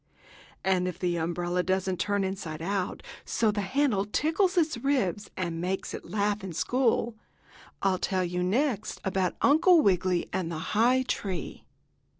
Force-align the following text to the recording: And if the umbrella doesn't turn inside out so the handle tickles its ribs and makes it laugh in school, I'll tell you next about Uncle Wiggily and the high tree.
And 0.63 0.87
if 0.87 0.97
the 0.97 1.17
umbrella 1.17 1.61
doesn't 1.61 1.99
turn 1.99 2.23
inside 2.23 2.59
out 2.59 3.03
so 3.23 3.51
the 3.51 3.61
handle 3.61 4.03
tickles 4.03 4.57
its 4.57 4.77
ribs 4.79 5.29
and 5.37 5.61
makes 5.61 5.93
it 5.93 6.05
laugh 6.09 6.43
in 6.43 6.53
school, 6.53 7.13
I'll 7.83 7.99
tell 7.99 8.23
you 8.23 8.41
next 8.41 8.99
about 9.03 9.35
Uncle 9.43 9.81
Wiggily 9.81 10.27
and 10.33 10.51
the 10.51 10.57
high 10.73 11.03
tree. 11.03 11.65